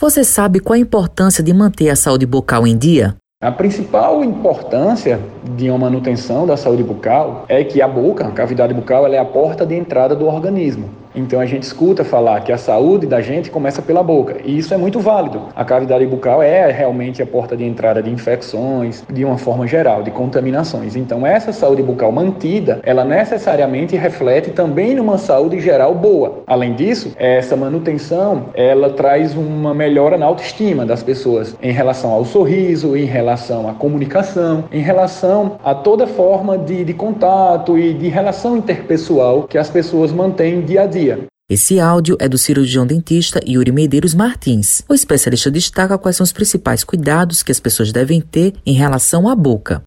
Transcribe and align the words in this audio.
Você 0.00 0.24
sabe 0.24 0.60
qual 0.60 0.76
a 0.76 0.78
importância 0.78 1.44
de 1.44 1.52
manter 1.52 1.90
a 1.90 1.94
saúde 1.94 2.24
bucal 2.24 2.66
em 2.66 2.74
dia? 2.74 3.14
A 3.42 3.52
principal 3.52 4.24
importância 4.24 5.20
de 5.56 5.68
uma 5.68 5.78
manutenção 5.78 6.46
da 6.46 6.56
saúde 6.56 6.82
bucal 6.82 7.44
é 7.48 7.64
que 7.64 7.80
a 7.80 7.88
boca, 7.88 8.26
a 8.26 8.30
cavidade 8.30 8.74
bucal, 8.74 9.06
ela 9.06 9.16
é 9.16 9.18
a 9.18 9.24
porta 9.24 9.66
de 9.66 9.74
entrada 9.74 10.14
do 10.14 10.26
organismo. 10.26 11.00
Então 11.14 11.40
a 11.40 11.46
gente 11.46 11.64
escuta 11.64 12.04
falar 12.04 12.40
que 12.42 12.52
a 12.52 12.58
saúde 12.58 13.04
da 13.04 13.20
gente 13.20 13.50
começa 13.50 13.82
pela 13.82 14.02
boca, 14.02 14.36
e 14.44 14.56
isso 14.56 14.72
é 14.72 14.76
muito 14.76 15.00
válido. 15.00 15.42
A 15.56 15.64
cavidade 15.64 16.06
bucal 16.06 16.40
é 16.40 16.70
realmente 16.70 17.20
a 17.20 17.26
porta 17.26 17.56
de 17.56 17.64
entrada 17.64 18.00
de 18.00 18.10
infecções, 18.10 19.02
de 19.12 19.24
uma 19.24 19.36
forma 19.36 19.66
geral, 19.66 20.04
de 20.04 20.10
contaminações. 20.12 20.94
Então 20.94 21.26
essa 21.26 21.52
saúde 21.52 21.82
bucal 21.82 22.12
mantida, 22.12 22.78
ela 22.84 23.04
necessariamente 23.04 23.96
reflete 23.96 24.50
também 24.50 24.94
numa 24.94 25.18
saúde 25.18 25.58
geral 25.58 25.94
boa. 25.94 26.42
Além 26.46 26.74
disso, 26.74 27.12
essa 27.16 27.56
manutenção, 27.56 28.44
ela 28.54 28.90
traz 28.90 29.34
uma 29.34 29.74
melhora 29.74 30.16
na 30.16 30.26
autoestima 30.26 30.86
das 30.86 31.02
pessoas 31.02 31.56
em 31.60 31.72
relação 31.72 32.12
ao 32.12 32.24
sorriso, 32.24 32.96
em 32.96 33.04
relação 33.04 33.68
à 33.68 33.74
comunicação, 33.74 34.64
em 34.70 34.80
relação 34.80 35.29
a 35.64 35.74
toda 35.74 36.06
forma 36.06 36.56
de, 36.56 36.84
de 36.84 36.94
contato 36.94 37.76
e 37.76 37.92
de 37.92 38.08
relação 38.08 38.56
interpessoal 38.56 39.42
que 39.42 39.58
as 39.58 39.68
pessoas 39.68 40.12
mantêm 40.12 40.60
dia 40.60 40.82
a 40.82 40.86
dia 40.86 41.00
dia. 41.00 41.26
Esse 41.48 41.80
áudio 41.80 42.16
é 42.20 42.28
do 42.28 42.38
cirurgião 42.38 42.86
dentista 42.86 43.40
Yuri 43.46 43.72
Medeiros 43.72 44.14
Martins. 44.14 44.84
O 44.88 44.94
especialista 44.94 45.50
destaca 45.50 45.98
quais 45.98 46.16
são 46.16 46.22
os 46.22 46.32
principais 46.32 46.84
cuidados 46.84 47.42
que 47.42 47.50
as 47.50 47.58
pessoas 47.58 47.90
devem 47.90 48.20
ter 48.20 48.54
em 48.64 48.74
relação 48.74 49.28
à 49.28 49.34
boca. 49.34 49.82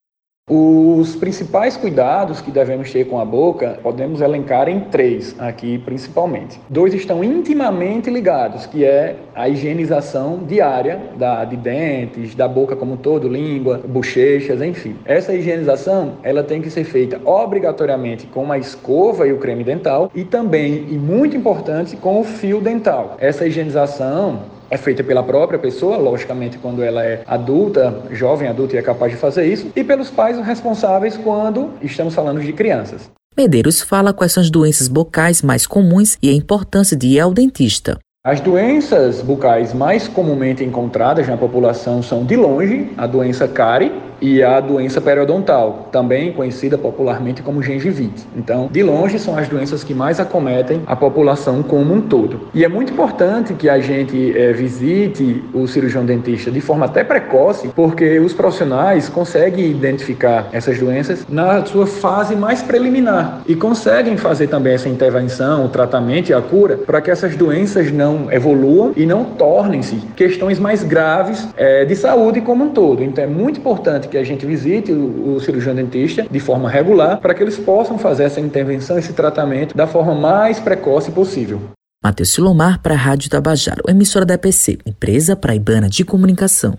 Os 0.49 1.15
principais 1.15 1.77
cuidados 1.77 2.41
que 2.41 2.51
devemos 2.51 2.91
ter 2.91 3.05
com 3.05 3.17
a 3.17 3.23
boca 3.23 3.79
podemos 3.81 4.19
elencar 4.19 4.67
em 4.67 4.81
três 4.81 5.33
aqui 5.39 5.77
principalmente. 5.77 6.59
Dois 6.69 6.93
estão 6.93 7.23
intimamente 7.23 8.09
ligados, 8.09 8.65
que 8.65 8.83
é 8.83 9.15
a 9.33 9.47
higienização 9.47 10.39
diária 10.39 10.99
da, 11.17 11.45
de 11.45 11.55
dentes, 11.55 12.35
da 12.35 12.45
boca 12.45 12.75
como 12.75 12.95
um 12.95 12.97
todo, 12.97 13.29
língua, 13.29 13.79
bochechas, 13.87 14.61
enfim. 14.61 14.97
Essa 15.05 15.33
higienização 15.33 16.17
ela 16.23 16.43
tem 16.43 16.61
que 16.61 16.69
ser 16.69 16.83
feita 16.83 17.21
obrigatoriamente 17.23 18.27
com 18.27 18.51
a 18.51 18.57
escova 18.57 19.25
e 19.25 19.31
o 19.31 19.37
creme 19.37 19.63
dental 19.63 20.11
e 20.13 20.25
também, 20.25 20.87
e 20.89 20.97
muito 20.97 21.37
importante, 21.37 21.95
com 21.95 22.19
o 22.19 22.23
fio 22.25 22.59
dental. 22.59 23.15
Essa 23.17 23.47
higienização 23.47 24.41
é 24.73 24.77
feita 24.77 25.03
pela 25.03 25.21
própria 25.21 25.59
pessoa, 25.59 25.97
logicamente 25.97 26.57
quando 26.57 26.81
ela 26.81 27.05
é 27.05 27.21
adulta, 27.27 28.01
jovem 28.09 28.47
adulta 28.47 28.75
e 28.75 28.79
é 28.79 28.81
capaz 28.81 29.11
de 29.11 29.19
fazer 29.19 29.45
isso, 29.45 29.71
e 29.75 29.83
pelos 29.83 30.09
pais 30.09 30.43
responsáveis 30.43 31.15
quando 31.15 31.69
estamos 31.79 32.15
falando 32.15 32.41
de 32.41 32.51
crianças. 32.51 33.07
Medeiros 33.37 33.81
fala 33.81 34.13
quais 34.13 34.33
são 34.33 34.41
as 34.41 34.49
doenças 34.49 34.87
bocais 34.87 35.43
mais 35.43 35.67
comuns 35.67 36.17
e 36.23 36.29
a 36.29 36.33
importância 36.33 36.97
de 36.97 37.07
ir 37.07 37.19
ao 37.19 37.31
dentista. 37.31 37.99
As 38.25 38.39
doenças 38.39 39.21
bucais 39.21 39.73
mais 39.73 40.07
comumente 40.07 40.63
encontradas 40.63 41.27
na 41.27 41.35
população 41.35 42.01
são, 42.01 42.23
de 42.23 42.37
longe, 42.37 42.89
a 42.97 43.05
doença 43.05 43.49
cárie, 43.49 43.91
e 44.23 44.41
a 44.41 44.61
doença 44.61 45.01
periodontal, 45.01 45.89
também 45.91 46.31
conhecida 46.31 46.77
popularmente 46.77 47.41
como 47.41 47.61
gengivite. 47.61 48.25
Então, 48.33 48.69
de 48.71 48.81
longe, 48.81 49.19
são 49.19 49.37
as 49.37 49.49
doenças 49.49 49.83
que 49.83 49.93
mais 49.93 50.17
acometem 50.17 50.81
a 50.85 50.95
população 50.95 51.61
como 51.61 51.93
um 51.93 51.99
todo. 51.99 52.47
E 52.53 52.63
é 52.63 52.69
muito 52.69 52.93
importante 52.93 53.53
que 53.53 53.67
a 53.67 53.79
gente 53.79 54.37
é, 54.37 54.53
visite 54.53 55.43
o 55.53 55.67
cirurgião 55.67 56.05
dentista 56.05 56.49
de 56.49 56.61
forma 56.61 56.85
até 56.85 57.03
precoce, 57.03 57.67
porque 57.75 58.17
os 58.19 58.33
profissionais 58.33 59.09
conseguem 59.09 59.69
identificar 59.69 60.47
essas 60.53 60.79
doenças 60.79 61.25
na 61.27 61.65
sua 61.65 61.85
fase 61.85 62.33
mais 62.33 62.63
preliminar 62.63 63.41
e 63.45 63.55
conseguem 63.55 64.15
fazer 64.15 64.47
também 64.47 64.73
essa 64.73 64.87
intervenção, 64.87 65.65
o 65.65 65.69
tratamento 65.69 66.29
e 66.29 66.33
a 66.33 66.41
cura 66.41 66.77
para 66.77 67.01
que 67.01 67.11
essas 67.11 67.35
doenças 67.35 67.91
não 68.13 68.31
evoluam 68.31 68.93
e 68.95 69.05
não 69.05 69.25
tornem-se 69.25 69.95
questões 70.15 70.59
mais 70.59 70.83
graves 70.83 71.47
é, 71.57 71.85
de 71.85 71.95
saúde 71.95 72.41
como 72.41 72.65
um 72.65 72.69
todo. 72.69 73.03
Então, 73.03 73.23
é 73.23 73.27
muito 73.27 73.59
importante 73.59 74.07
que 74.07 74.17
a 74.17 74.23
gente 74.23 74.45
visite 74.45 74.91
o, 74.91 75.35
o 75.35 75.39
cirurgião 75.39 75.75
dentista 75.75 76.25
de 76.29 76.39
forma 76.39 76.69
regular 76.69 77.19
para 77.19 77.33
que 77.33 77.41
eles 77.41 77.57
possam 77.57 77.97
fazer 77.97 78.23
essa 78.23 78.39
intervenção, 78.39 78.97
esse 78.97 79.13
tratamento 79.13 79.75
da 79.75 79.87
forma 79.87 80.13
mais 80.13 80.59
precoce 80.59 81.11
possível. 81.11 81.59
Matheus 82.03 82.33
Silomar 82.33 82.81
para 82.81 82.95
a 82.95 82.97
Rádio 82.97 83.29
Tabajaro, 83.29 83.83
emissora 83.87 84.25
da 84.25 84.33
EPC, 84.33 84.77
empresa 84.85 85.37
praibana 85.37 85.89
de 85.89 86.03
comunicação. 86.03 86.77